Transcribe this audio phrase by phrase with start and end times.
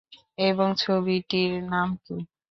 [0.41, 2.17] এবং ছবিটির নাম কী?